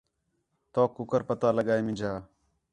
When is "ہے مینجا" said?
1.77-2.11